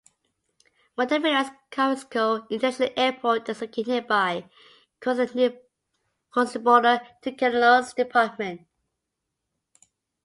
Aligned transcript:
Montevideo's 0.97 1.51
Carrasco 1.69 2.47
International 2.49 2.89
Airport 2.97 3.47
is 3.49 3.61
located 3.61 3.87
nearby, 3.87 4.49
crossing 4.99 5.27
the 5.35 6.59
border 6.63 7.01
to 7.21 7.31
Canelones 7.33 7.93
Department. 7.95 8.61